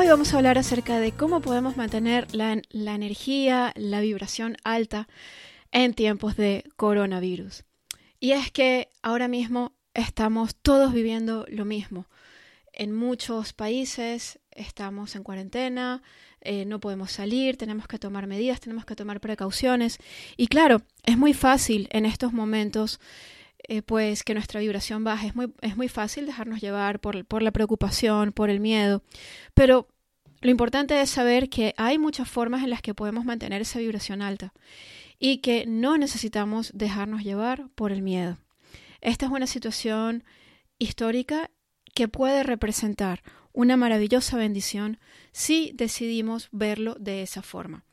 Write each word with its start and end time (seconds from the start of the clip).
Hoy 0.00 0.08
vamos 0.08 0.32
a 0.32 0.38
hablar 0.38 0.56
acerca 0.56 0.98
de 0.98 1.12
cómo 1.12 1.42
podemos 1.42 1.76
mantener 1.76 2.34
la, 2.34 2.54
energía, 2.72 3.74
la 3.76 4.00
vibración 4.00 4.56
alta 4.64 5.08
en 5.72 5.92
tiempos 5.92 6.38
de 6.38 6.64
coronavirus. 6.76 7.64
Y 8.18 8.30
es 8.32 8.50
que 8.50 8.88
ahora 9.02 9.28
mismo 9.28 9.74
estamos 9.92 10.56
todos 10.56 10.94
viviendo 10.94 11.44
lo 11.50 11.66
mismo. 11.66 12.06
En 12.72 12.94
muchos 12.94 13.52
países 13.52 14.38
estamos 14.52 15.16
en 15.16 15.22
cuarentena, 15.22 16.02
eh, 16.40 16.64
no 16.64 16.80
podemos 16.80 17.12
salir, 17.12 17.58
tenemos 17.58 17.86
que 17.86 17.98
tomar 17.98 18.26
medidas, 18.26 18.58
tenemos 18.58 18.86
que 18.86 18.96
tomar 18.96 19.20
precauciones. 19.20 19.98
Y 20.38 20.46
claro, 20.46 20.80
es 21.04 21.18
muy 21.18 21.34
fácil 21.34 21.88
en 21.92 22.06
estos 22.06 22.32
momentos 22.32 23.00
eh, 23.70 23.82
pues 23.82 24.24
que 24.24 24.34
nuestra 24.34 24.58
vibración 24.58 25.04
baje. 25.04 25.28
Es 25.28 25.36
muy, 25.36 25.54
es 25.60 25.76
muy 25.76 25.86
fácil 25.86 26.26
dejarnos 26.26 26.60
llevar 26.60 26.98
por, 26.98 27.24
por 27.24 27.40
la 27.40 27.52
preocupación, 27.52 28.32
por 28.32 28.50
el 28.50 28.58
miedo, 28.58 29.04
pero 29.54 29.86
lo 30.40 30.50
importante 30.50 31.00
es 31.00 31.08
saber 31.08 31.48
que 31.48 31.72
hay 31.76 31.96
muchas 31.96 32.28
formas 32.28 32.64
en 32.64 32.70
las 32.70 32.82
que 32.82 32.94
podemos 32.94 33.24
mantener 33.24 33.62
esa 33.62 33.78
vibración 33.78 34.22
alta 34.22 34.52
y 35.20 35.38
que 35.38 35.66
no 35.66 35.96
necesitamos 35.98 36.72
dejarnos 36.74 37.22
llevar 37.22 37.68
por 37.76 37.92
el 37.92 38.02
miedo. 38.02 38.38
Esta 39.00 39.26
es 39.26 39.30
una 39.30 39.46
situación 39.46 40.24
histórica 40.80 41.52
que 41.94 42.08
puede 42.08 42.42
representar 42.42 43.22
una 43.52 43.76
maravillosa 43.76 44.36
bendición 44.36 44.98
si 45.30 45.70
decidimos 45.76 46.48
verlo 46.50 46.96
de 46.98 47.22
esa 47.22 47.42
forma. 47.42 47.84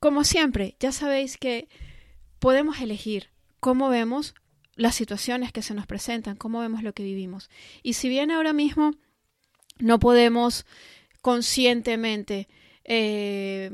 Como 0.00 0.24
siempre, 0.24 0.74
ya 0.80 0.90
sabéis 0.90 1.36
que 1.36 1.68
podemos 2.38 2.80
elegir 2.80 3.28
cómo 3.60 3.90
vemos 3.90 4.34
las 4.74 4.94
situaciones 4.94 5.52
que 5.52 5.62
se 5.62 5.74
nos 5.74 5.86
presentan, 5.86 6.36
cómo 6.36 6.60
vemos 6.60 6.82
lo 6.82 6.92
que 6.92 7.02
vivimos. 7.02 7.50
Y 7.82 7.94
si 7.94 8.08
bien 8.08 8.30
ahora 8.30 8.52
mismo 8.52 8.92
no 9.78 9.98
podemos 9.98 10.66
conscientemente 11.20 12.48
eh, 12.84 13.70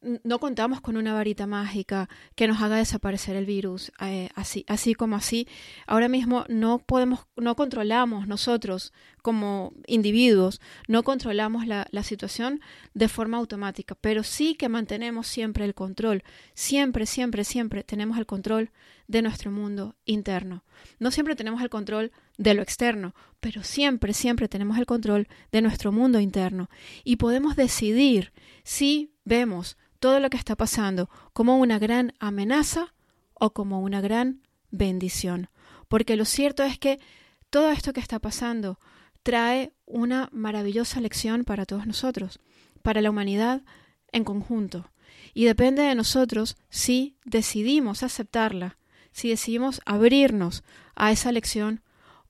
no 0.00 0.38
contamos 0.38 0.80
con 0.80 0.96
una 0.96 1.12
varita 1.12 1.46
mágica 1.46 2.08
que 2.36 2.46
nos 2.46 2.62
haga 2.62 2.76
desaparecer 2.76 3.36
el 3.36 3.46
virus, 3.46 3.90
eh, 4.00 4.28
así, 4.34 4.64
así 4.68 4.94
como 4.94 5.16
así. 5.16 5.48
Ahora 5.86 6.08
mismo 6.08 6.44
no 6.48 6.78
podemos, 6.78 7.26
no 7.36 7.56
controlamos 7.56 8.28
nosotros 8.28 8.92
como 9.22 9.72
individuos, 9.86 10.60
no 10.86 11.02
controlamos 11.02 11.66
la, 11.66 11.88
la 11.90 12.02
situación 12.02 12.60
de 12.94 13.08
forma 13.08 13.38
automática, 13.38 13.96
pero 14.00 14.22
sí 14.22 14.54
que 14.54 14.68
mantenemos 14.68 15.26
siempre 15.26 15.64
el 15.64 15.74
control. 15.74 16.22
Siempre, 16.54 17.04
siempre, 17.06 17.44
siempre 17.44 17.82
tenemos 17.82 18.18
el 18.18 18.26
control 18.26 18.70
de 19.08 19.22
nuestro 19.22 19.50
mundo 19.50 19.96
interno. 20.04 20.64
No 21.00 21.10
siempre 21.10 21.34
tenemos 21.34 21.62
el 21.62 21.70
control 21.70 22.12
de 22.36 22.54
lo 22.54 22.62
externo, 22.62 23.14
pero 23.40 23.64
siempre, 23.64 24.12
siempre 24.12 24.48
tenemos 24.48 24.78
el 24.78 24.86
control 24.86 25.26
de 25.50 25.62
nuestro 25.62 25.90
mundo 25.90 26.20
interno 26.20 26.70
y 27.02 27.16
podemos 27.16 27.56
decidir 27.56 28.32
si 28.62 29.12
vemos 29.24 29.76
todo 29.98 30.20
lo 30.20 30.30
que 30.30 30.36
está 30.36 30.56
pasando 30.56 31.08
como 31.32 31.58
una 31.58 31.78
gran 31.78 32.14
amenaza 32.18 32.94
o 33.34 33.52
como 33.52 33.80
una 33.80 34.00
gran 34.00 34.42
bendición. 34.70 35.48
Porque 35.88 36.16
lo 36.16 36.24
cierto 36.24 36.62
es 36.62 36.78
que 36.78 37.00
todo 37.50 37.70
esto 37.70 37.92
que 37.92 38.00
está 38.00 38.18
pasando 38.18 38.78
trae 39.22 39.72
una 39.86 40.28
maravillosa 40.32 41.00
lección 41.00 41.44
para 41.44 41.66
todos 41.66 41.86
nosotros, 41.86 42.40
para 42.82 43.00
la 43.00 43.10
humanidad 43.10 43.62
en 44.12 44.24
conjunto. 44.24 44.90
Y 45.34 45.44
depende 45.44 45.82
de 45.82 45.94
nosotros 45.94 46.56
si 46.70 47.16
decidimos 47.24 48.02
aceptarla, 48.02 48.78
si 49.12 49.28
decidimos 49.28 49.80
abrirnos 49.84 50.62
a 50.94 51.10
esa 51.12 51.32
lección 51.32 51.82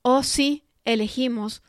o 0.03 0.23
si 0.23 0.65
elegimos 0.85 1.63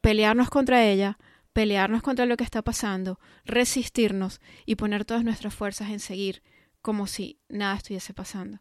pelearnos 0.00 0.50
contra 0.50 0.84
ella, 0.84 1.18
pelearnos 1.54 2.02
contra 2.02 2.26
lo 2.26 2.36
que 2.36 2.44
está 2.44 2.60
pasando, 2.60 3.18
resistirnos 3.46 4.42
y 4.66 4.74
poner 4.74 5.06
todas 5.06 5.24
nuestras 5.24 5.54
fuerzas 5.54 5.88
en 5.88 6.00
seguir 6.00 6.42
como 6.82 7.06
si 7.06 7.38
nada 7.48 7.76
estuviese 7.76 8.12
pasando. 8.12 8.58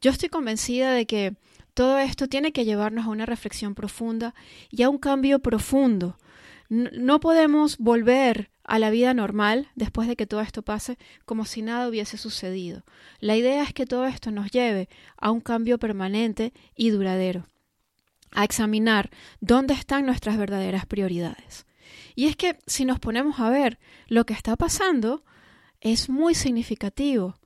Yo 0.00 0.12
estoy 0.12 0.28
convencida 0.28 0.92
de 0.92 1.06
que 1.06 1.34
todo 1.72 1.98
esto 1.98 2.28
tiene 2.28 2.52
que 2.52 2.64
llevarnos 2.64 3.06
a 3.06 3.08
una 3.08 3.26
reflexión 3.26 3.74
profunda 3.74 4.34
y 4.70 4.84
a 4.84 4.90
un 4.90 4.98
cambio 4.98 5.40
profundo. 5.40 6.16
No 6.68 7.18
podemos 7.18 7.78
volver 7.78 8.50
a 8.62 8.78
la 8.78 8.90
vida 8.90 9.12
normal 9.14 9.68
después 9.74 10.06
de 10.06 10.14
que 10.14 10.26
todo 10.26 10.40
esto 10.40 10.62
pase 10.62 10.98
como 11.24 11.46
si 11.46 11.62
nada 11.62 11.88
hubiese 11.88 12.16
sucedido. 12.16 12.84
La 13.20 13.36
idea 13.36 13.62
es 13.62 13.72
que 13.72 13.86
todo 13.86 14.06
esto 14.06 14.30
nos 14.30 14.50
lleve 14.50 14.88
a 15.16 15.30
un 15.30 15.40
cambio 15.40 15.78
permanente 15.78 16.52
y 16.76 16.90
duradero, 16.90 17.46
a 18.30 18.44
examinar 18.44 19.10
dónde 19.40 19.74
están 19.74 20.06
nuestras 20.06 20.36
verdaderas 20.36 20.86
prioridades. 20.86 21.66
Y 22.14 22.26
es 22.26 22.36
que 22.36 22.58
si 22.66 22.84
nos 22.84 23.00
ponemos 23.00 23.40
a 23.40 23.50
ver 23.50 23.78
lo 24.08 24.26
que 24.26 24.34
está 24.34 24.56
pasando, 24.56 25.24
es 25.80 26.08
muy 26.08 26.34
significativo. 26.34 27.36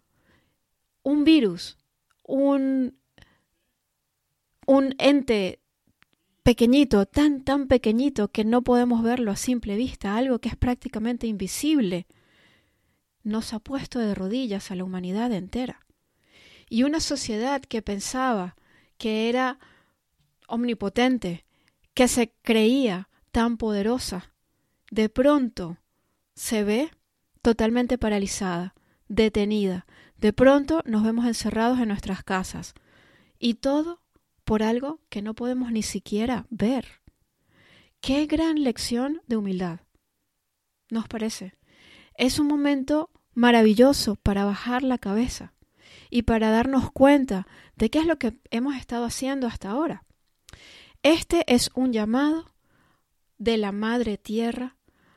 Un 1.02 1.24
virus, 1.24 1.78
un, 2.24 2.98
un 4.66 4.94
ente 4.98 5.60
pequeñito, 6.42 7.04
tan, 7.06 7.44
tan 7.44 7.66
pequeñito 7.66 8.28
que 8.28 8.44
no 8.44 8.62
podemos 8.62 9.02
verlo 9.02 9.30
a 9.32 9.36
simple 9.36 9.76
vista, 9.76 10.16
algo 10.16 10.38
que 10.38 10.48
es 10.48 10.56
prácticamente 10.56 11.26
invisible, 11.26 12.06
nos 13.22 13.52
ha 13.52 13.58
puesto 13.58 13.98
de 13.98 14.14
rodillas 14.14 14.70
a 14.70 14.74
la 14.74 14.84
humanidad 14.84 15.32
entera. 15.32 15.84
Y 16.70 16.84
una 16.84 17.00
sociedad 17.00 17.60
que 17.62 17.82
pensaba 17.82 18.56
que 18.96 19.28
era 19.28 19.58
omnipotente, 20.46 21.44
que 21.94 22.08
se 22.08 22.32
creía 22.42 23.08
tan 23.30 23.56
poderosa, 23.56 24.32
de 24.90 25.08
pronto 25.08 25.78
se 26.34 26.64
ve 26.64 26.90
totalmente 27.42 27.98
paralizada, 27.98 28.74
detenida. 29.08 29.86
De 30.16 30.32
pronto 30.32 30.82
nos 30.84 31.02
vemos 31.02 31.26
encerrados 31.26 31.78
en 31.78 31.88
nuestras 31.88 32.22
casas. 32.22 32.74
Y 33.38 33.54
todo 33.54 34.00
por 34.44 34.62
algo 34.62 35.00
que 35.08 35.22
no 35.22 35.34
podemos 35.34 35.72
ni 35.72 35.82
siquiera 35.82 36.46
ver. 36.50 37.00
Qué 38.00 38.26
gran 38.26 38.62
lección 38.62 39.22
de 39.26 39.36
humildad. 39.36 39.80
¿Nos 40.90 41.08
parece? 41.08 41.54
Es 42.14 42.38
un 42.38 42.46
momento 42.46 43.10
maravilloso 43.34 44.16
para 44.16 44.44
bajar 44.44 44.82
la 44.82 44.98
cabeza 44.98 45.52
y 46.10 46.22
para 46.22 46.50
darnos 46.50 46.90
cuenta 46.90 47.46
de 47.76 47.90
qué 47.90 47.98
es 47.98 48.06
lo 48.06 48.18
que 48.18 48.40
hemos 48.50 48.76
estado 48.76 49.04
haciendo 49.04 49.46
hasta 49.46 49.70
ahora. 49.70 50.04
Este 51.02 51.44
es 51.46 51.70
un 51.74 51.92
llamado 51.92 52.46
de 53.38 53.56
la 53.56 53.72
Madre 53.72 54.18
Tierra 54.18 54.76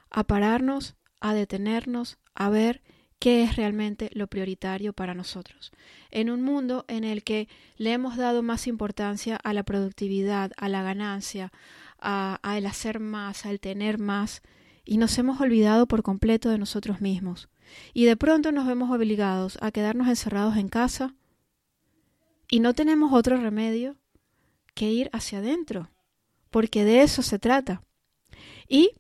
a 0.10 0.24
pararnos, 0.24 0.96
a 1.20 1.34
detenernos, 1.34 2.18
a 2.34 2.50
ver 2.50 2.82
qué 3.22 3.44
es 3.44 3.56
realmente 3.56 4.10
lo 4.14 4.26
prioritario 4.26 4.94
para 4.94 5.14
nosotros. 5.14 5.72
En 6.10 6.32
un 6.32 6.42
mundo 6.42 6.86
en 6.88 7.04
el 7.04 7.24
que 7.24 7.48
le 7.78 7.94
hemos 7.94 8.18
dado 8.18 8.42
más 8.42 8.66
importancia 8.66 9.36
a 9.36 9.54
la 9.54 9.62
productividad, 9.62 10.52
a 10.58 10.70
la 10.70 10.82
ganancia, 10.82 11.52
a, 12.00 12.40
el 12.58 12.66
hacer 12.66 13.00
más, 13.00 13.46
al 13.46 13.60
tener 13.60 14.00
más, 14.00 14.42
y 14.84 14.98
nos 14.98 15.16
hemos 15.20 15.40
olvidado 15.40 15.88
por 15.88 16.02
completo 16.02 16.50
de 16.50 16.58
nosotros 16.58 17.00
mismos. 17.00 17.48
Y 17.94 18.06
de 18.06 18.18
pronto 18.18 18.52
nos 18.52 18.66
vemos 18.66 18.90
obligados 18.90 19.60
a 19.62 19.72
quedarnos 19.72 20.08
encerrados 20.08 20.58
en 20.58 20.68
casa 20.68 21.14
y 22.50 22.60
no 22.60 22.74
tenemos 22.74 23.14
otro 23.14 23.38
remedio 23.38 23.98
que 24.74 24.92
ir 24.92 25.12
hacia 25.14 25.38
adentro, 25.38 25.92
porque 26.50 26.84
de 26.84 27.04
eso 27.04 27.22
se 27.22 27.38
trata. 27.38 27.84
Y 28.72 28.94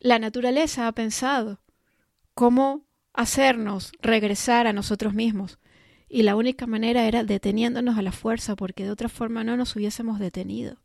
la 0.00 0.18
naturaleza 0.18 0.86
ha 0.86 0.92
pensado 0.92 1.60
cómo 2.32 2.86
hacernos 3.12 3.92
regresar 4.00 4.66
a 4.66 4.72
nosotros 4.72 5.12
mismos. 5.12 5.58
Y 6.08 6.22
la 6.22 6.34
única 6.34 6.66
manera 6.66 7.04
era 7.04 7.24
deteniéndonos 7.24 7.98
a 7.98 8.02
la 8.02 8.12
fuerza, 8.12 8.56
porque 8.56 8.84
de 8.84 8.90
otra 8.90 9.10
forma 9.10 9.44
no 9.44 9.58
nos 9.58 9.76
hubiésemos 9.76 10.18
detenido. 10.18 10.78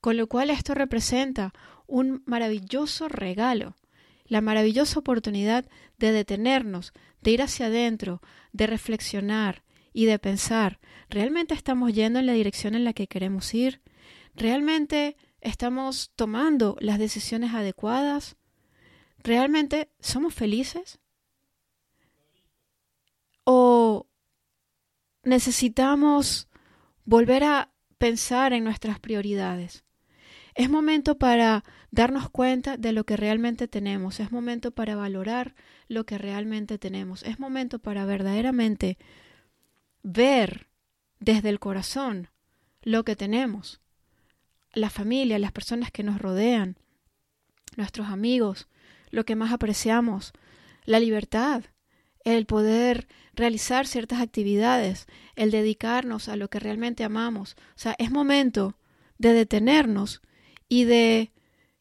Con 0.00 0.16
lo 0.16 0.26
cual 0.26 0.50
esto 0.50 0.74
representa 0.74 1.52
un 1.86 2.24
maravilloso 2.26 3.08
regalo, 3.08 3.76
la 4.24 4.40
maravillosa 4.40 4.98
oportunidad 4.98 5.64
de 5.96 6.10
detenernos, 6.10 6.92
de 7.22 7.30
ir 7.30 7.40
hacia 7.40 7.66
adentro, 7.66 8.20
de 8.52 8.66
reflexionar 8.66 9.62
y 9.92 10.06
de 10.06 10.18
pensar, 10.18 10.80
¿realmente 11.08 11.54
estamos 11.54 11.92
yendo 11.92 12.18
en 12.18 12.26
la 12.26 12.32
dirección 12.32 12.74
en 12.74 12.82
la 12.82 12.94
que 12.94 13.06
queremos 13.06 13.54
ir? 13.54 13.80
¿Realmente 14.34 15.16
estamos 15.40 16.12
tomando 16.16 16.76
las 16.80 16.98
decisiones 16.98 17.54
adecuadas? 17.54 18.36
¿realmente 19.22 19.90
somos 20.00 20.34
felices? 20.34 20.98
¿O 23.44 24.06
necesitamos 25.22 26.48
volver 27.04 27.44
a 27.44 27.70
pensar 27.98 28.52
en 28.52 28.64
nuestras 28.64 28.98
prioridades? 29.00 29.84
Es 30.54 30.68
momento 30.68 31.18
para 31.18 31.64
darnos 31.90 32.28
cuenta 32.28 32.76
de 32.76 32.92
lo 32.92 33.04
que 33.04 33.16
realmente 33.16 33.68
tenemos, 33.68 34.20
es 34.20 34.32
momento 34.32 34.72
para 34.72 34.96
valorar 34.96 35.54
lo 35.88 36.04
que 36.04 36.18
realmente 36.18 36.78
tenemos, 36.78 37.22
es 37.22 37.38
momento 37.38 37.78
para 37.78 38.04
verdaderamente 38.04 38.98
ver 40.02 40.68
desde 41.18 41.48
el 41.50 41.60
corazón 41.60 42.28
lo 42.82 43.04
que 43.04 43.16
tenemos, 43.16 43.79
la 44.72 44.90
familia, 44.90 45.38
las 45.38 45.52
personas 45.52 45.90
que 45.90 46.02
nos 46.02 46.20
rodean, 46.20 46.76
nuestros 47.76 48.08
amigos, 48.08 48.68
lo 49.10 49.24
que 49.24 49.36
más 49.36 49.52
apreciamos, 49.52 50.32
la 50.84 51.00
libertad, 51.00 51.64
el 52.24 52.46
poder 52.46 53.08
realizar 53.34 53.86
ciertas 53.86 54.20
actividades, 54.20 55.06
el 55.36 55.50
dedicarnos 55.50 56.28
a 56.28 56.36
lo 56.36 56.48
que 56.48 56.60
realmente 56.60 57.04
amamos. 57.04 57.56
O 57.74 57.78
sea, 57.78 57.94
es 57.98 58.10
momento 58.10 58.76
de 59.18 59.32
detenernos 59.32 60.20
y 60.68 60.84
de, 60.84 61.32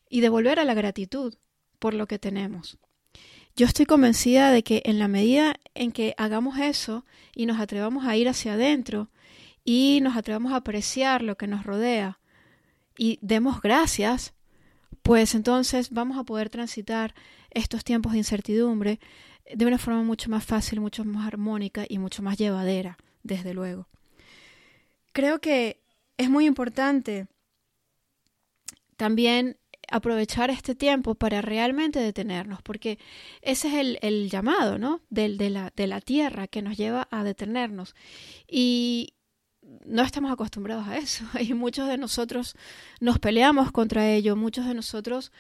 y 0.10 0.22
de 0.22 0.30
volver 0.30 0.60
a 0.60 0.66
la 0.66 0.74
gratitud 0.74 1.36
por 1.80 1.94
lo 1.94 2.08
que 2.08 2.20
tenemos. 2.20 2.78
Yo 3.56 3.66
estoy 3.66 3.86
convencida 3.86 4.52
de 4.52 4.64
que 4.64 4.82
en 4.86 5.00
la 5.00 5.08
medida 5.08 5.56
en 5.74 5.92
que 5.92 6.14
hagamos 6.18 6.58
eso 6.60 7.06
y 7.36 7.46
nos 7.46 7.60
atrevamos 7.60 8.06
a 8.06 8.16
ir 8.16 8.30
hacia 8.30 8.54
adentro 8.54 9.10
y 9.66 10.00
nos 10.02 10.16
atrevamos 10.16 10.54
a 10.54 10.58
apreciar 10.58 11.22
lo 11.22 11.36
que 11.38 11.48
nos 11.48 11.66
rodea 11.66 12.20
y 13.00 13.18
demos 13.22 13.62
gracias, 13.62 14.34
pues 15.04 15.34
entonces 15.34 15.90
vamos 15.92 16.18
a 16.18 16.26
poder 16.26 16.50
transitar 16.50 17.16
estos 17.50 17.86
tiempos 17.86 18.12
de 18.12 18.18
incertidumbre 18.18 19.00
de 19.56 19.66
una 19.66 19.78
forma 19.78 20.04
mucho 20.04 20.30
más 20.30 20.44
fácil, 20.46 20.82
mucho 20.82 21.06
más 21.06 21.26
armónica 21.26 21.86
y 21.88 21.98
mucho 21.98 22.22
más 22.22 22.38
llevadera, 22.38 22.98
desde 23.24 23.54
luego. 23.54 23.88
Creo 25.14 25.40
que 25.40 25.80
es 26.18 26.30
muy 26.30 26.46
importante 26.46 27.28
también 28.98 29.56
aprovechar 29.90 30.50
este 30.50 30.76
tiempo 30.76 31.16
para 31.16 31.42
realmente 31.42 32.00
detenernos, 32.00 32.62
porque 32.62 33.00
ese 33.42 33.70
es 33.80 33.98
el, 34.02 34.30
llamado 34.30 34.78
¿no? 34.78 35.00
de, 35.10 35.30
la, 35.50 35.72
de 35.74 35.88
la 35.88 36.02
tierra 36.02 36.48
que 36.48 36.62
nos 36.62 36.76
lleva 36.76 37.08
a 37.12 37.24
detenernos. 37.24 37.96
Y 38.46 39.14
no 39.86 40.02
estamos 40.04 40.32
acostumbrados 40.32 40.88
a 40.88 40.98
eso, 40.98 41.26
y 41.40 41.54
muchos 41.54 41.88
de 41.88 41.98
nosotros 41.98 42.56
nos 43.00 43.20
peleamos 43.20 43.72
contra 43.72 44.10
ello, 44.10 44.36
muchos 44.36 44.66
de 44.66 44.74
nosotros 44.74 45.32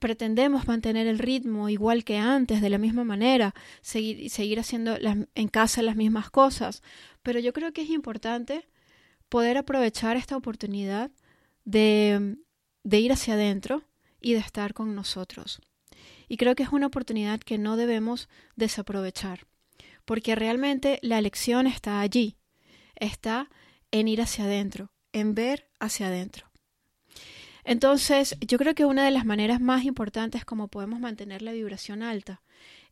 pretendemos 0.00 0.66
mantener 0.66 1.06
el 1.06 1.18
ritmo 1.18 1.70
igual 1.70 2.04
que 2.04 2.18
antes, 2.18 2.60
de 2.60 2.68
la 2.68 2.76
misma 2.76 3.04
manera, 3.04 3.54
seguir, 3.80 4.28
seguir 4.28 4.60
haciendo 4.60 4.96
en 5.00 5.48
casa 5.48 5.80
las 5.80 5.96
mismas 5.96 6.30
cosas, 6.30 6.82
pero 7.22 7.40
yo 7.40 7.54
creo 7.54 7.72
que 7.72 7.82
es 7.82 7.90
importante 7.90 8.68
poder 9.30 9.56
aprovechar 9.56 10.18
esta 10.18 10.36
oportunidad 10.36 11.10
de 11.64 12.36
de 12.88 13.00
ir 13.00 13.12
hacia 13.12 13.34
adentro 13.34 13.82
y 14.20 14.32
de 14.32 14.38
estar 14.38 14.72
con 14.72 14.94
nosotros. 14.94 15.60
Y 16.26 16.38
creo 16.38 16.54
que 16.54 16.62
es 16.62 16.70
una 16.70 16.86
oportunidad 16.86 17.40
que 17.40 17.58
no 17.58 17.76
debemos 17.76 18.28
desaprovechar, 18.56 19.46
porque 20.04 20.34
realmente 20.34 20.98
la 21.02 21.18
elección 21.18 21.66
está 21.66 22.00
allí, 22.00 22.36
está 23.00 23.48
en 23.90 24.08
ir 24.08 24.20
hacia 24.20 24.44
adentro, 24.44 24.92
en 25.12 25.34
ver 25.34 25.68
hacia 25.80 26.08
adentro. 26.08 26.46
Entonces, 27.64 28.36
yo 28.40 28.58
creo 28.58 28.74
que 28.74 28.84
una 28.84 29.04
de 29.04 29.10
las 29.10 29.26
maneras 29.26 29.60
más 29.60 29.84
importantes 29.84 30.44
como 30.44 30.68
podemos 30.68 31.00
mantener 31.00 31.42
la 31.42 31.52
vibración 31.52 32.02
alta 32.02 32.42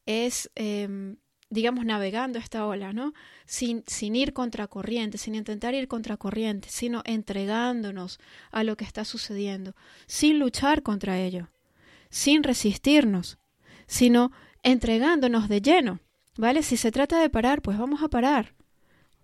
es 0.04 0.50
em, 0.54 1.16
digamos, 1.48 1.84
navegando 1.84 2.38
esta 2.38 2.66
ola, 2.66 2.92
¿no? 2.92 3.12
Sin, 3.44 3.84
sin 3.86 4.16
ir 4.16 4.32
contracorriente, 4.32 5.18
sin 5.18 5.34
intentar 5.34 5.74
ir 5.74 5.86
contracorriente, 5.88 6.68
sino 6.70 7.02
entregándonos 7.04 8.18
a 8.50 8.64
lo 8.64 8.76
que 8.76 8.84
está 8.84 9.04
sucediendo, 9.04 9.74
sin 10.06 10.38
luchar 10.38 10.82
contra 10.82 11.18
ello, 11.20 11.48
sin 12.10 12.42
resistirnos, 12.42 13.38
sino 13.86 14.32
entregándonos 14.62 15.48
de 15.48 15.60
lleno, 15.60 16.00
¿vale? 16.36 16.62
Si 16.62 16.76
se 16.76 16.90
trata 16.90 17.20
de 17.20 17.30
parar, 17.30 17.62
pues 17.62 17.78
vamos 17.78 18.02
a 18.02 18.08
parar. 18.08 18.55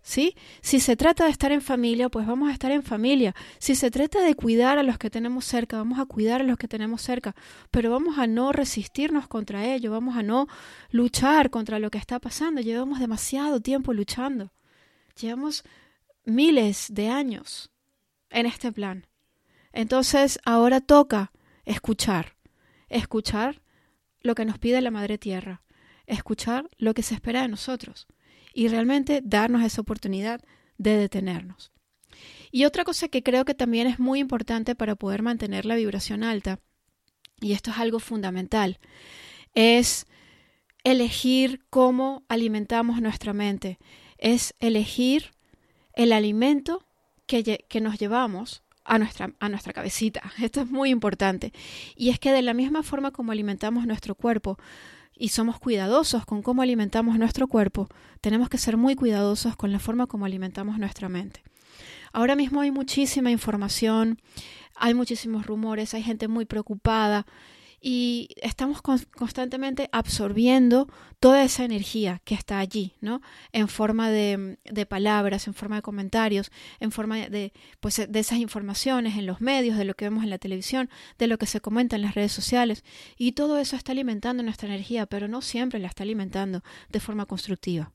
¿Sí? 0.05 0.35
Si 0.63 0.81
se 0.81 0.97
trata 0.97 1.25
de 1.25 1.31
estar 1.31 1.53
en 1.53 1.63
familia, 1.63 2.09
pues 2.09 2.27
vamos 2.27 2.51
a 2.51 2.53
estar 2.53 2.73
en 2.73 2.83
familia. 2.83 3.37
Si 3.59 3.77
se 3.77 3.89
trata 3.91 4.21
de 4.21 4.35
cuidar 4.35 4.79
a 4.79 4.83
los 4.83 4.99
que 4.99 5.11
tenemos 5.11 5.45
cerca, 5.45 5.77
vamos 5.77 6.01
a 6.01 6.07
cuidar 6.07 6.41
a 6.41 6.45
los 6.45 6.59
que 6.59 6.67
tenemos 6.67 7.03
cerca, 7.03 7.37
pero 7.71 7.91
vamos 7.91 8.19
a 8.19 8.27
no 8.27 8.51
resistirnos 8.51 9.29
contra 9.29 9.65
ello, 9.65 9.93
vamos 9.93 10.17
a 10.17 10.25
no 10.25 10.49
luchar 10.91 11.51
contra 11.51 11.79
lo 11.79 11.91
que 11.91 11.99
está 11.99 12.19
pasando. 12.19 12.61
Llevamos 12.61 12.99
demasiado 12.99 13.61
tiempo 13.61 13.93
luchando. 13.93 14.53
Llevamos 15.21 15.63
miles 16.25 16.89
de 16.91 17.09
años 17.09 17.71
en 18.31 18.47
este 18.47 18.73
plan. 18.73 19.07
Entonces, 19.73 20.41
ahora 20.45 20.81
toca 20.81 21.31
escuchar, 21.65 22.37
escuchar 22.89 23.63
lo 24.21 24.35
que 24.35 24.45
nos 24.45 24.59
pide 24.59 24.81
la 24.81 24.91
Madre 24.91 25.17
Tierra, 25.17 25.63
escuchar 26.07 26.69
lo 26.77 26.93
que 26.93 27.05
se 27.05 27.15
espera 27.15 27.43
de 27.43 27.49
nosotros 27.49 28.09
y 28.55 28.69
realmente 28.69 29.21
darnos 29.25 29.63
esa 29.63 29.81
oportunidad 29.81 30.41
de 30.79 30.97
detenernos. 30.97 31.73
Y 32.51 32.65
otra 32.65 32.85
cosa 32.85 33.09
que 33.09 33.23
creo 33.23 33.45
que 33.45 33.55
también 33.55 33.87
es 33.87 33.99
muy 33.99 34.21
importante 34.21 34.75
para 34.75 34.95
poder 34.95 35.23
mantener 35.23 35.65
la 35.65 35.77
vibración 35.77 36.23
alta, 36.23 36.61
y 37.41 37.53
esto 37.53 37.71
es 37.71 37.79
algo 37.79 37.99
fundamental, 37.99 38.79
es 39.55 40.07
elegir 40.85 41.65
cómo 41.71 42.25
alimentamos 42.29 43.01
nuestra 43.01 43.33
mente, 43.33 43.79
es 44.19 44.55
elegir 44.61 45.31
el 45.95 46.13
alimento 46.13 46.87
que, 47.27 47.65
que 47.69 47.81
nos 47.81 47.99
llevamos 47.99 48.63
a 48.85 48.99
nuestra, 48.99 49.33
a 49.41 49.49
nuestra 49.49 49.73
cabecita. 49.73 50.23
Esto 50.43 50.61
es 50.61 50.71
muy 50.71 50.91
importante. 50.91 51.53
Y 51.97 52.11
es 52.11 52.19
que 52.19 52.33
de 52.33 52.43
la 52.43 52.55
misma 52.55 52.83
forma 52.83 53.11
como 53.11 53.33
alimentamos 53.33 53.87
nuestro 53.87 54.15
cuerpo, 54.15 54.59
y 55.17 55.29
somos 55.29 55.59
cuidadosos 55.59 56.25
con 56.26 56.43
cómo 56.43 56.62
alimentamos 56.62 57.19
nuestro 57.19 57.47
cuerpo, 57.49 57.88
tenemos 58.20 58.49
que 58.49 58.59
ser 58.59 58.76
muy 58.76 58.94
cuidadosos 58.94 59.56
con 59.56 59.73
la 59.73 59.79
forma 59.79 60.06
como 60.06 60.26
alimentamos 60.26 60.79
nuestra 60.79 61.09
mente. 61.09 61.43
Ahora 62.12 62.37
mismo 62.37 62.61
hay 62.61 62.70
muchísima 62.70 63.31
información, 63.31 64.20
hay 64.75 64.94
muchísimos 64.94 65.47
rumores, 65.47 65.94
hay 65.94 66.03
gente 66.03 66.29
muy 66.29 66.44
preocupada 66.44 67.27
y 67.84 68.29
estamos 68.36 68.81
constantemente 68.81 69.89
absorbiendo 69.91 70.89
toda 71.19 71.43
esa 71.43 71.65
energía 71.65 72.22
que 72.24 72.36
está 72.36 72.60
allí, 72.60 72.94
¿no? 73.01 73.20
En 73.51 73.67
forma 73.67 74.08
de, 74.08 74.58
de, 74.65 74.86
palabras, 74.86 75.48
en 75.48 75.55
forma 75.55 75.77
de 75.77 75.82
comentarios, 75.82 76.53
en 76.79 76.93
forma 76.93 77.17
de, 77.29 77.53
pues, 77.81 78.01
de 78.08 78.20
esas 78.20 78.39
informaciones 78.39 79.19
en 79.19 79.27
los 79.27 79.41
medios, 79.41 79.77
de 79.77 79.84
lo 79.84 79.94
que 79.94 80.05
vemos 80.05 80.22
en 80.22 80.31
la 80.31 80.39
televisión, 80.39 80.91
de 81.19 81.27
lo 81.27 81.39
que 81.39 81.46
se 81.46 81.60
comenta 81.60 81.96
en 81.96 82.03
las 82.03 82.15
redes 82.15 82.31
sociales. 82.31 82.84
Y 83.19 83.32
todo 83.32 83.58
eso 83.58 83.74
está 83.74 83.91
alimentando 83.91 84.44
nuestra 84.44 84.69
energía, 84.69 85.06
pero 85.06 85.27
no 85.27 85.43
siempre 85.43 85.81
la 85.81 85.89
está 85.89 86.05
alimentando 86.05 86.62
de 86.89 87.01
forma 87.01 87.27
constructiva. 87.27 87.93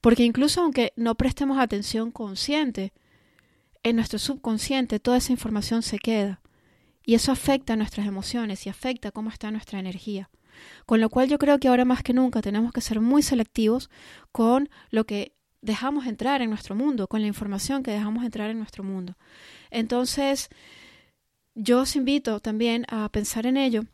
Porque 0.00 0.22
incluso 0.22 0.62
aunque 0.62 0.92
no 0.94 1.16
prestemos 1.16 1.58
atención 1.58 2.12
consciente, 2.12 2.92
en 3.82 3.96
nuestro 3.96 4.18
subconsciente 4.20 5.00
toda 5.00 5.16
esa 5.16 5.32
información 5.32 5.82
se 5.82 5.98
queda 5.98 6.40
y 7.08 7.14
eso 7.14 7.32
afecta 7.32 7.74
nuestras 7.74 8.06
emociones 8.06 8.66
y 8.66 8.68
afecta 8.68 9.10
cómo 9.12 9.30
está 9.30 9.50
nuestra 9.50 9.78
energía. 9.78 10.28
Con 10.84 11.00
lo 11.00 11.08
cual 11.08 11.26
yo 11.26 11.38
creo 11.38 11.58
que 11.58 11.68
ahora 11.68 11.86
más 11.86 12.02
que 12.02 12.12
nunca 12.12 12.42
tenemos 12.42 12.70
que 12.70 12.82
ser 12.82 13.00
muy 13.00 13.22
selectivos 13.22 13.88
con 14.30 14.68
lo 14.90 15.06
que 15.06 15.32
dejamos 15.62 16.06
entrar 16.06 16.42
en 16.42 16.50
nuestro 16.50 16.74
mundo, 16.74 17.08
con 17.08 17.22
la 17.22 17.26
información 17.26 17.82
que 17.82 17.92
dejamos 17.92 18.26
entrar 18.26 18.50
en 18.50 18.58
nuestro 18.58 18.84
mundo. 18.84 19.16
Entonces, 19.70 20.50
yo 21.54 21.80
os 21.80 21.96
invito 21.96 22.40
también 22.40 22.84
a 22.90 23.08
pensar 23.08 23.46
en 23.46 23.56
ello. 23.56 23.86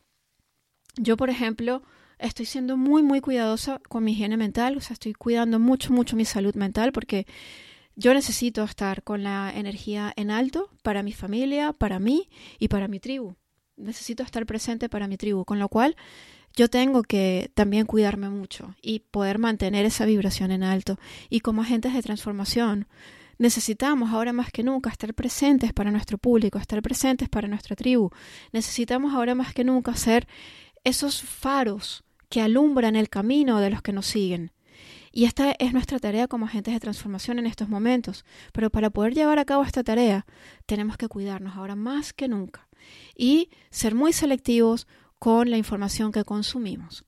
Yo, 0.96 1.16
por 1.16 1.30
ejemplo, 1.30 1.84
estoy 2.18 2.46
siendo 2.46 2.76
muy, 2.76 3.04
muy 3.04 3.20
cuidadosa 3.20 3.80
con 3.88 4.02
mi 4.02 4.10
higiene 4.10 4.36
mental, 4.36 4.76
o 4.76 4.80
sea, 4.80 4.94
estoy 4.94 5.12
cuidando 5.12 5.60
mucho, 5.60 5.92
mucho 5.92 6.16
mi 6.16 6.24
salud 6.24 6.56
mental 6.56 6.90
porque 6.90 7.28
yo 7.96 8.14
necesito 8.14 8.64
estar 8.64 9.02
con 9.02 9.22
la 9.22 9.52
energía 9.54 10.12
en 10.16 10.30
alto 10.30 10.70
para 10.82 11.02
mi 11.02 11.12
familia, 11.12 11.72
para 11.72 11.98
mí 11.98 12.28
y 12.58 12.68
para 12.68 12.88
mi 12.88 13.00
tribu. 13.00 13.36
Necesito 13.76 14.22
estar 14.22 14.46
presente 14.46 14.88
para 14.88 15.08
mi 15.08 15.16
tribu, 15.16 15.44
con 15.44 15.58
lo 15.58 15.68
cual 15.68 15.96
yo 16.56 16.68
tengo 16.68 17.02
que 17.02 17.50
también 17.54 17.86
cuidarme 17.86 18.28
mucho 18.30 18.76
y 18.80 19.00
poder 19.00 19.38
mantener 19.38 19.84
esa 19.86 20.06
vibración 20.06 20.52
en 20.52 20.62
alto. 20.62 20.98
Y 21.28 21.40
como 21.40 21.62
agentes 21.62 21.92
de 21.94 22.02
transformación, 22.02 22.86
necesitamos 23.38 24.12
ahora 24.12 24.32
más 24.32 24.52
que 24.52 24.62
nunca 24.62 24.90
estar 24.90 25.12
presentes 25.14 25.72
para 25.72 25.90
nuestro 25.90 26.18
público, 26.18 26.58
estar 26.58 26.80
presentes 26.82 27.28
para 27.28 27.48
nuestra 27.48 27.74
tribu. 27.74 28.10
Necesitamos 28.52 29.14
ahora 29.14 29.34
más 29.34 29.52
que 29.52 29.64
nunca 29.64 29.96
ser 29.96 30.28
esos 30.84 31.22
faros 31.22 32.04
que 32.28 32.40
alumbran 32.40 32.94
el 32.96 33.08
camino 33.08 33.60
de 33.60 33.70
los 33.70 33.82
que 33.82 33.92
nos 33.92 34.06
siguen. 34.06 34.53
Y 35.16 35.26
esta 35.26 35.52
es 35.52 35.72
nuestra 35.72 36.00
tarea 36.00 36.26
como 36.26 36.46
agentes 36.46 36.74
de 36.74 36.80
transformación 36.80 37.38
en 37.38 37.46
estos 37.46 37.68
momentos. 37.68 38.24
Pero 38.52 38.68
para 38.68 38.90
poder 38.90 39.14
llevar 39.14 39.38
a 39.38 39.44
cabo 39.44 39.62
esta 39.62 39.84
tarea, 39.84 40.26
tenemos 40.66 40.96
que 40.96 41.06
cuidarnos 41.06 41.54
ahora 41.54 41.76
más 41.76 42.12
que 42.12 42.26
nunca. 42.26 42.68
Y 43.16 43.48
ser 43.70 43.94
muy 43.94 44.12
selectivos 44.12 44.88
con 45.20 45.50
la 45.50 45.56
información 45.56 46.10
que 46.10 46.24
consumimos. 46.24 47.04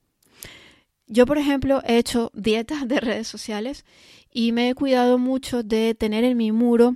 Yo, 1.09 1.27
por 1.27 1.37
ejemplo, 1.37 1.83
he 1.85 1.99
hecho 1.99 2.31
dietas 2.33 2.87
de 2.87 3.01
redes 3.01 3.27
sociales 3.27 3.85
y 4.33 4.53
me 4.53 4.69
he 4.69 4.75
cuidado 4.77 5.19
mucho 5.19 5.65
de 5.65 5.97
tener 5.97 6.23
en 6.23 6.37
mi 6.37 6.53
muro 6.53 6.95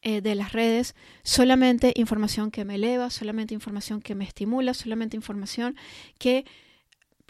eh, 0.00 0.22
de 0.22 0.34
las 0.34 0.52
redes 0.52 0.94
solamente 1.24 1.92
información 1.94 2.50
que 2.50 2.64
me 2.64 2.76
eleva, 2.76 3.10
solamente 3.10 3.52
información 3.52 4.00
que 4.00 4.14
me 4.14 4.24
estimula, 4.24 4.72
solamente 4.72 5.14
información 5.14 5.76
que, 6.18 6.46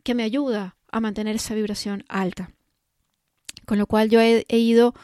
que 0.04 0.14
me 0.14 0.22
ayuda 0.22 0.76
a 0.92 1.00
mantener 1.00 1.34
esa 1.34 1.56
vibración 1.56 2.04
alta. 2.08 2.52
Con 3.68 3.76
lo 3.76 3.87
cual 3.87 4.08
yo 4.08 4.18
he, 4.18 4.46
ido 4.48 4.94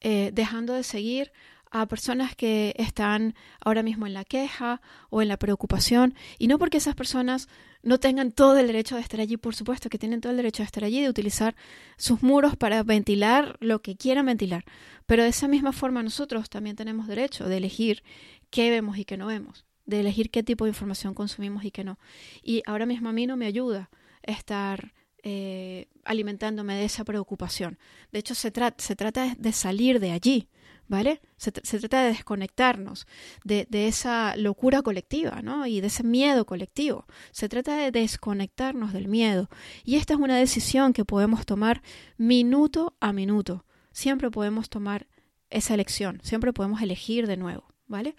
eh, 0.00 0.30
dejando 0.32 0.74
de 0.74 0.84
seguir 0.84 1.32
a 1.72 1.86
personas 1.86 2.36
que 2.36 2.72
están 2.78 3.34
ahora 3.58 3.82
mismo 3.82 4.06
en 4.06 4.14
la 4.14 4.24
queja 4.24 4.80
o 5.10 5.22
en 5.22 5.26
la 5.26 5.38
preocupación, 5.38 6.14
y 6.38 6.46
no 6.46 6.56
porque 6.56 6.76
esas 6.76 6.94
personas 6.94 7.48
no 7.82 7.98
tengan 7.98 8.30
todo 8.30 8.58
el 8.58 8.68
derecho 8.68 8.94
de 8.94 9.00
estar 9.00 9.18
allí, 9.18 9.36
por 9.38 9.56
supuesto 9.56 9.88
que 9.88 9.98
tienen 9.98 10.20
todo 10.20 10.30
el 10.30 10.36
derecho 10.36 10.62
de 10.62 10.66
estar 10.66 10.84
allí, 10.84 11.00
de 11.00 11.08
utilizar 11.08 11.56
sus 11.96 12.22
muros 12.22 12.54
para 12.54 12.84
ventilar 12.84 13.56
lo 13.58 13.82
que 13.82 13.96
quieran 13.96 14.26
ventilar, 14.26 14.66
pero 15.06 15.24
de 15.24 15.30
esa 15.30 15.48
misma 15.48 15.72
forma 15.72 16.04
nosotros 16.04 16.48
también 16.48 16.76
tenemos 16.76 17.08
derecho 17.08 17.48
de 17.48 17.56
elegir 17.56 18.04
qué 18.50 18.70
vemos 18.70 18.98
y 18.98 19.04
qué 19.04 19.16
no 19.16 19.26
vemos, 19.26 19.64
de 19.84 19.98
elegir 19.98 20.30
qué 20.30 20.44
tipo 20.44 20.64
de 20.64 20.70
información 20.70 21.12
consumimos 21.12 21.64
y 21.64 21.72
qué 21.72 21.82
no. 21.82 21.98
Y 22.40 22.62
ahora 22.66 22.86
mismo 22.86 23.08
a 23.08 23.12
mí 23.12 23.26
no 23.26 23.36
me 23.36 23.46
ayuda 23.46 23.90
estar 24.22 24.92
eh, 25.22 25.88
alimentándome 26.04 26.74
de 26.74 26.84
esa 26.84 27.04
preocupación. 27.04 27.78
De 28.10 28.18
hecho, 28.18 28.34
se, 28.34 28.52
se 28.78 28.96
trata 28.96 29.34
de 29.38 29.52
salir 29.52 30.00
de 30.00 30.10
allí, 30.10 30.48
¿vale? 30.88 31.20
Se, 31.36 31.52
trata 31.52 32.02
de 32.02 32.08
desconectarnos 32.08 33.06
de, 33.44 33.66
esa 33.70 34.36
locura 34.36 34.82
colectiva, 34.82 35.40
¿no? 35.40 35.66
Y 35.66 35.80
de 35.80 35.86
ese 35.86 36.02
miedo 36.02 36.44
colectivo. 36.44 37.06
Se 37.30 37.48
trata 37.48 37.76
de 37.76 37.90
desconectarnos 37.90 38.92
del 38.92 39.08
miedo. 39.08 39.48
Y 39.84 39.96
esta 39.96 40.14
es 40.14 40.20
una 40.20 40.36
decisión 40.36 40.92
que 40.92 41.04
podemos 41.04 41.46
tomar 41.46 41.82
minuto 42.18 42.94
a 43.00 43.12
minuto. 43.12 43.64
Siempre 43.92 44.30
podemos 44.30 44.68
tomar 44.68 45.06
esa 45.50 45.74
elección, 45.74 46.20
siempre 46.22 46.52
podemos 46.52 46.82
elegir 46.82 47.26
de 47.26 47.36
nuevo, 47.36 47.64
¿vale? 47.86 48.14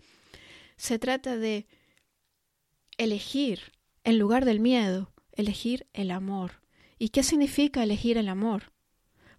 Se 0.77 1.00
trata 1.00 1.36
de 1.36 1.67
elegir, 2.98 3.74
en 4.03 4.19
lugar 4.19 4.45
del 4.45 4.60
miedo, 4.60 5.12
elegir 5.31 5.88
el 5.93 6.12
amor. 6.12 6.62
¿Y 6.98 7.10
qué 7.10 7.24
significa 7.24 7.84
elegir 7.84 8.18
el 8.18 8.30
amor? 8.30 8.72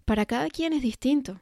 Para 0.05 0.25
cada 0.25 0.49
quien 0.49 0.73
es 0.73 0.81
distinto. 0.81 1.41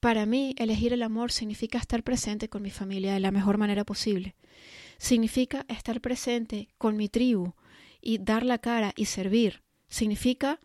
Para 0.00 0.26
mí, 0.26 0.54
elegir 0.58 0.92
el 0.92 1.02
amor 1.02 1.32
significa 1.32 1.78
estar 1.78 2.02
presente 2.02 2.48
con 2.48 2.62
mi 2.62 2.70
familia 2.70 3.14
de 3.14 3.20
la 3.20 3.30
mejor 3.30 3.58
manera 3.58 3.84
posible. 3.84 4.34
Significa 4.98 5.64
estar 5.68 6.00
presente 6.00 6.68
con 6.78 6.96
mi 6.96 7.08
tribu 7.08 7.54
y 8.00 8.18
dar 8.18 8.44
la 8.44 8.58
cara 8.58 8.92
y 8.96 9.06
servir. 9.06 9.62
Significa 9.88 10.58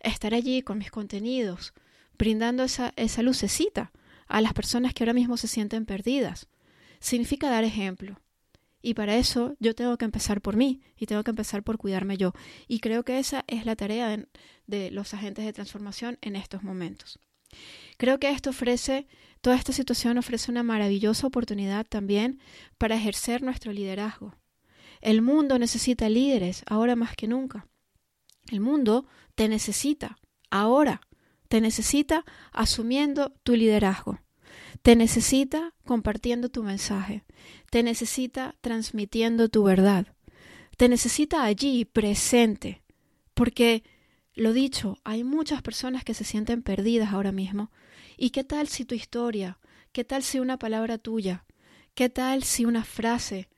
estar 0.00 0.34
allí 0.34 0.62
con 0.62 0.78
mis 0.78 0.90
contenidos, 0.90 1.72
brindando 2.18 2.64
esa, 2.64 2.92
esa 2.96 3.22
lucecita 3.22 3.92
a 4.26 4.40
las 4.40 4.52
personas 4.54 4.94
que 4.94 5.04
ahora 5.04 5.12
mismo 5.12 5.36
se 5.36 5.48
sienten 5.48 5.86
perdidas. 5.86 6.48
Significa 7.00 7.50
dar 7.50 7.64
ejemplo. 7.64 8.20
Y 8.82 8.94
para 8.94 9.16
eso 9.16 9.54
yo 9.60 9.74
tengo 9.74 9.96
que 9.98 10.04
empezar 10.04 10.40
por 10.40 10.56
mí 10.56 10.80
y 10.96 11.06
tengo 11.06 11.22
que 11.22 11.30
empezar 11.30 11.62
por 11.62 11.78
cuidarme 11.78 12.16
yo. 12.16 12.32
Y 12.66 12.80
creo 12.80 13.04
que 13.04 13.18
esa 13.18 13.44
es 13.46 13.66
la 13.66 13.76
tarea 13.76 14.24
de 14.66 14.90
los 14.90 15.14
agentes 15.14 15.44
de 15.44 15.52
transformación 15.52 16.18
en 16.22 16.36
estos 16.36 16.62
momentos. 16.62 17.18
Creo 17.96 18.18
que 18.18 18.30
esto 18.30 18.50
ofrece, 18.50 19.06
toda 19.40 19.56
esta 19.56 19.72
situación 19.72 20.18
ofrece 20.18 20.50
una 20.50 20.62
maravillosa 20.62 21.26
oportunidad 21.26 21.86
también 21.86 22.40
para 22.78 22.96
ejercer 22.96 23.42
nuestro 23.42 23.72
liderazgo. 23.72 24.34
El 25.00 25.22
mundo 25.22 25.58
necesita 25.58 26.08
líderes 26.08 26.62
ahora 26.66 26.96
más 26.96 27.14
que 27.16 27.26
nunca. 27.26 27.66
El 28.50 28.60
mundo 28.60 29.06
te 29.34 29.48
necesita 29.48 30.18
ahora, 30.50 31.00
te 31.48 31.60
necesita 31.60 32.24
asumiendo 32.52 33.32
tu 33.42 33.54
liderazgo. 33.54 34.20
Te 34.82 34.96
necesita 34.96 35.74
compartiendo 35.84 36.48
tu 36.48 36.62
mensaje. 36.62 37.22
Te 37.70 37.82
necesita 37.82 38.56
transmitiendo 38.62 39.48
tu 39.48 39.62
verdad. 39.62 40.06
Te 40.78 40.88
necesita 40.88 41.44
allí 41.44 41.84
presente. 41.84 42.82
Porque 43.34 43.84
lo 44.34 44.54
dicho, 44.54 44.98
hay 45.04 45.22
muchas 45.22 45.60
personas 45.60 46.02
que 46.02 46.14
se 46.14 46.24
sienten 46.24 46.62
perdidas 46.62 47.12
ahora 47.12 47.30
mismo. 47.30 47.70
¿Y 48.16 48.30
qué 48.30 48.42
tal 48.42 48.68
si 48.68 48.86
tu 48.86 48.94
historia? 48.94 49.58
¿Qué 49.92 50.04
tal 50.04 50.22
si 50.22 50.40
una 50.40 50.58
palabra 50.58 50.96
tuya? 50.96 51.44
¿Qué 51.94 52.08
tal 52.08 52.42
si 52.42 52.64
una 52.64 52.84
frase 52.84 53.50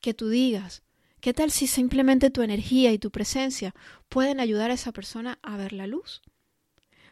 que 0.00 0.14
tú 0.14 0.30
digas? 0.30 0.82
¿Qué 1.20 1.34
tal 1.34 1.50
si 1.50 1.66
simplemente 1.66 2.30
tu 2.30 2.40
energía 2.40 2.92
y 2.92 2.98
tu 2.98 3.10
presencia 3.10 3.74
pueden 4.08 4.40
ayudar 4.40 4.70
a 4.70 4.74
esa 4.74 4.92
persona 4.92 5.38
a 5.42 5.58
ver 5.58 5.74
la 5.74 5.86
luz? 5.86 6.22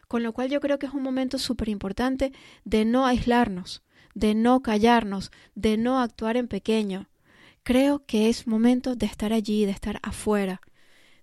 Con 0.09 0.23
lo 0.23 0.33
cual 0.33 0.49
yo 0.49 0.59
creo 0.59 0.79
que 0.79 0.87
es 0.87 0.93
un 0.93 1.03
momento 1.03 1.37
súper 1.37 1.69
importante 1.69 2.33
de 2.65 2.83
no 2.83 3.05
aislarnos, 3.05 3.83
de 4.15 4.33
no 4.33 4.61
callarnos, 4.61 5.31
de 5.53 5.77
no 5.77 6.01
actuar 6.01 6.35
en 6.35 6.47
pequeño. 6.47 7.07
Creo 7.61 8.03
que 8.07 8.27
es 8.27 8.47
momento 8.47 8.95
de 8.95 9.05
estar 9.05 9.31
allí, 9.33 9.65
de 9.65 9.71
estar 9.71 9.99
afuera, 10.01 10.61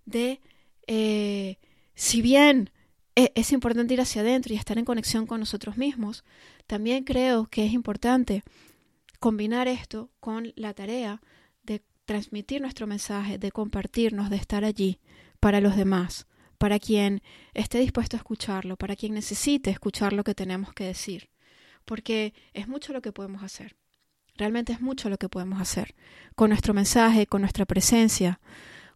de 0.04 0.40
eh, 0.86 1.58
si 1.96 2.22
bien 2.22 2.70
e, 3.16 3.32
es 3.34 3.50
importante 3.50 3.94
ir 3.94 4.00
hacia 4.00 4.22
adentro 4.22 4.54
y 4.54 4.56
estar 4.56 4.78
en 4.78 4.84
conexión 4.84 5.26
con 5.26 5.40
nosotros 5.40 5.76
mismos, 5.76 6.24
también 6.68 7.02
creo 7.02 7.46
que 7.46 7.66
es 7.66 7.72
importante 7.72 8.44
combinar 9.18 9.66
esto 9.66 10.10
con 10.20 10.52
la 10.54 10.74
tarea 10.74 11.20
de 11.64 11.82
transmitir 12.04 12.60
nuestro 12.60 12.86
mensaje, 12.86 13.36
de 13.36 13.50
compartirnos, 13.50 14.30
de 14.30 14.36
estar 14.36 14.64
allí 14.64 15.00
para 15.40 15.60
los 15.60 15.76
demás, 15.76 16.28
para 16.58 16.78
quien 16.78 17.22
esté 17.54 17.78
dispuesto 17.78 18.16
a 18.16 18.18
escucharlo, 18.18 18.76
para 18.76 18.96
quien 18.96 19.14
necesite 19.14 19.70
escuchar 19.70 20.12
lo 20.12 20.24
que 20.24 20.34
tenemos 20.34 20.72
que 20.72 20.84
decir, 20.84 21.28
porque 21.84 22.34
es 22.54 22.68
mucho 22.68 22.92
lo 22.92 23.02
que 23.02 23.12
podemos 23.12 23.42
hacer. 23.42 23.76
Realmente 24.36 24.72
es 24.72 24.80
mucho 24.80 25.08
lo 25.08 25.16
que 25.16 25.28
podemos 25.28 25.60
hacer 25.60 25.94
con 26.34 26.50
nuestro 26.50 26.74
mensaje, 26.74 27.26
con 27.26 27.40
nuestra 27.40 27.64
presencia, 27.64 28.40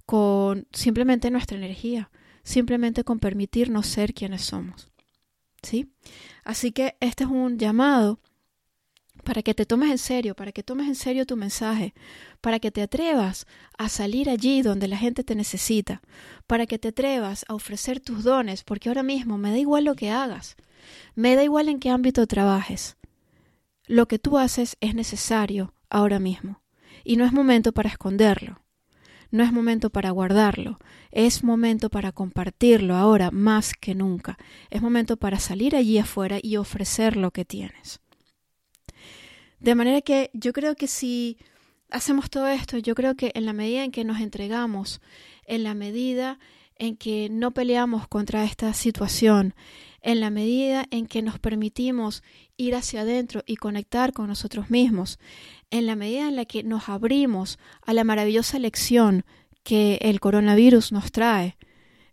con 0.04 0.66
simplemente 0.72 1.30
nuestra 1.30 1.56
energía, 1.56 2.10
simplemente 2.42 3.04
con 3.04 3.18
permitirnos 3.18 3.86
ser 3.86 4.12
quienes 4.12 4.42
somos. 4.42 4.88
¿Sí? 5.62 5.92
Así 6.44 6.72
que 6.72 6.96
este 7.00 7.24
es 7.24 7.30
un 7.30 7.58
llamado 7.58 8.18
para 9.24 9.42
que 9.42 9.54
te 9.54 9.66
tomes 9.66 9.90
en 9.90 9.98
serio, 9.98 10.34
para 10.34 10.52
que 10.52 10.62
tomes 10.62 10.88
en 10.88 10.94
serio 10.94 11.26
tu 11.26 11.36
mensaje, 11.36 11.94
para 12.40 12.58
que 12.58 12.70
te 12.70 12.82
atrevas 12.82 13.46
a 13.78 13.88
salir 13.88 14.30
allí 14.30 14.62
donde 14.62 14.88
la 14.88 14.96
gente 14.96 15.24
te 15.24 15.34
necesita, 15.34 16.02
para 16.46 16.66
que 16.66 16.78
te 16.78 16.88
atrevas 16.88 17.44
a 17.48 17.54
ofrecer 17.54 18.00
tus 18.00 18.24
dones, 18.24 18.64
porque 18.64 18.88
ahora 18.88 19.02
mismo 19.02 19.38
me 19.38 19.50
da 19.50 19.58
igual 19.58 19.84
lo 19.84 19.94
que 19.94 20.10
hagas, 20.10 20.56
me 21.14 21.36
da 21.36 21.44
igual 21.44 21.68
en 21.68 21.78
qué 21.78 21.90
ámbito 21.90 22.26
trabajes. 22.26 22.96
Lo 23.86 24.06
que 24.08 24.18
tú 24.18 24.38
haces 24.38 24.76
es 24.80 24.94
necesario 24.94 25.74
ahora 25.88 26.18
mismo, 26.18 26.62
y 27.04 27.16
no 27.16 27.24
es 27.24 27.32
momento 27.32 27.72
para 27.72 27.88
esconderlo. 27.88 28.60
No 29.32 29.44
es 29.44 29.52
momento 29.52 29.90
para 29.90 30.10
guardarlo, 30.10 30.80
es 31.12 31.44
momento 31.44 31.88
para 31.88 32.10
compartirlo 32.10 32.96
ahora 32.96 33.30
más 33.30 33.74
que 33.74 33.94
nunca. 33.94 34.36
Es 34.70 34.82
momento 34.82 35.16
para 35.16 35.38
salir 35.38 35.76
allí 35.76 35.98
afuera 35.98 36.38
y 36.42 36.56
ofrecer 36.56 37.16
lo 37.16 37.30
que 37.30 37.44
tienes. 37.44 38.00
De 39.60 39.74
manera 39.74 40.00
que 40.00 40.30
yo 40.32 40.52
creo 40.52 40.74
que 40.74 40.86
si 40.86 41.36
hacemos 41.90 42.30
todo 42.30 42.48
esto, 42.48 42.78
yo 42.78 42.94
creo 42.94 43.14
que 43.14 43.30
en 43.34 43.44
la 43.44 43.52
medida 43.52 43.84
en 43.84 43.90
que 43.90 44.04
nos 44.04 44.20
entregamos, 44.20 45.00
en 45.44 45.64
la 45.64 45.74
medida 45.74 46.38
en 46.76 46.96
que 46.96 47.28
no 47.30 47.50
peleamos 47.50 48.08
contra 48.08 48.44
esta 48.44 48.72
situación, 48.72 49.54
en 50.00 50.20
la 50.20 50.30
medida 50.30 50.86
en 50.90 51.06
que 51.06 51.20
nos 51.20 51.38
permitimos 51.38 52.22
ir 52.56 52.74
hacia 52.74 53.02
adentro 53.02 53.42
y 53.44 53.56
conectar 53.56 54.14
con 54.14 54.28
nosotros 54.28 54.70
mismos, 54.70 55.18
en 55.70 55.86
la 55.86 55.94
medida 55.94 56.26
en 56.26 56.36
la 56.36 56.46
que 56.46 56.62
nos 56.62 56.88
abrimos 56.88 57.58
a 57.82 57.92
la 57.92 58.02
maravillosa 58.02 58.58
lección 58.58 59.26
que 59.62 59.98
el 60.00 60.20
coronavirus 60.20 60.90
nos 60.90 61.12
trae, 61.12 61.58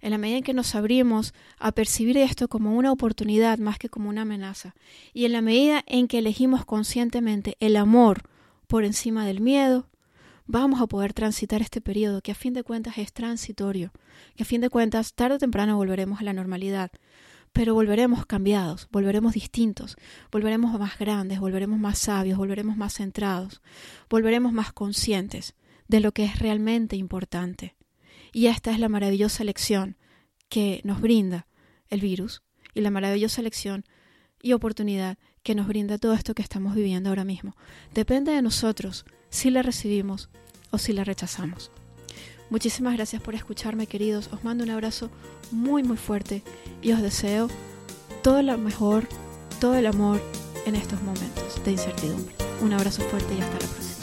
en 0.08 0.12
la 0.12 0.18
medida 0.18 0.38
en 0.38 0.44
que 0.44 0.54
nos 0.54 0.74
abrimos 0.74 1.34
a 1.60 1.74
percibir 1.74 2.18
esto 2.18 2.48
como 2.48 2.76
una 2.76 2.92
oportunidad 2.94 3.60
más 3.60 3.78
que 3.78 3.90
como 3.90 4.10
una 4.10 4.22
amenaza, 4.22 4.74
y 5.14 5.26
en 5.26 5.34
la 5.34 5.42
medida 5.42 5.84
en 5.86 6.08
que 6.08 6.20
elegimos 6.20 6.66
conscientemente 6.66 7.58
el 7.60 7.76
amor 7.76 8.22
por 8.68 8.86
encima 8.86 9.26
del 9.26 9.42
miedo, 9.42 9.90
vamos 10.46 10.82
a 10.82 10.88
poder 10.88 11.14
transitar 11.14 11.62
este 11.62 11.82
periodo 11.82 12.22
que 12.22 12.32
a 12.32 12.36
fin 12.36 12.54
de 12.54 12.64
cuentas 12.64 12.98
es 12.98 13.12
transitorio, 13.12 13.92
que 14.36 14.44
a 14.44 14.46
fin 14.46 14.62
de 14.62 14.70
cuentas 14.70 15.14
tarde 15.14 15.36
o 15.36 15.40
temprano 15.40 15.76
volveremos 15.76 16.22
a 16.22 16.24
la 16.24 16.34
normalidad, 16.34 16.90
pero 17.52 17.74
volveremos 17.74 18.26
cambiados, 18.26 18.88
volveremos 18.92 19.34
distintos, 19.34 19.98
volveremos 20.32 20.80
más 20.80 20.98
grandes, 20.98 21.42
volveremos 21.42 21.80
más 21.80 22.00
sabios, 22.00 22.38
volveremos 22.38 22.78
más 22.78 22.94
centrados, 22.94 23.62
volveremos 24.10 24.54
más 24.54 24.72
conscientes 24.72 25.54
de 25.90 26.00
lo 26.00 26.14
que 26.14 26.24
es 26.24 26.40
realmente 26.40 26.96
importante. 26.96 27.77
Y 28.34 28.48
esta 28.48 28.72
es 28.72 28.80
la 28.80 28.90
maravillosa 28.90 29.44
lección 29.44 29.98
que 30.50 30.82
nos 30.84 31.02
brinda 31.02 31.48
el 31.90 32.02
virus 32.02 32.44
y 32.74 32.82
la 32.82 32.92
maravillosa 32.92 33.42
lección 33.42 33.86
y 34.42 34.54
oportunidad 34.54 35.18
que 35.44 35.56
nos 35.56 35.68
brinda 35.68 35.98
todo 35.98 36.14
esto 36.14 36.34
que 36.34 36.42
estamos 36.42 36.76
viviendo 36.76 37.10
ahora 37.10 37.24
mismo. 37.24 37.56
Depende 37.94 38.32
de 38.32 38.42
nosotros 38.42 39.06
si 39.30 39.50
la 39.50 39.62
recibimos 39.62 40.30
o 40.72 40.78
si 40.78 40.94
la 40.94 41.04
rechazamos. 41.04 41.72
Muchísimas 42.50 42.96
gracias 42.96 43.22
por 43.22 43.36
escucharme, 43.36 43.88
queridos. 43.88 44.30
Os 44.32 44.44
mando 44.44 44.64
un 44.64 44.70
abrazo 44.70 45.10
muy, 45.52 45.84
muy 45.84 45.98
fuerte 45.98 46.44
y 46.82 46.92
os 46.94 47.02
deseo 47.02 47.50
todo 48.24 48.42
lo 48.42 48.58
mejor, 48.58 49.08
todo 49.60 49.76
el 49.76 49.86
amor 49.86 50.22
en 50.66 50.76
estos 50.76 51.02
momentos 51.02 51.64
de 51.64 51.72
incertidumbre. 51.72 52.36
Un 52.62 52.74
abrazo 52.74 53.02
fuerte 53.04 53.34
y 53.36 53.42
hasta 53.42 53.54
la 53.54 53.74
próxima. 53.74 53.97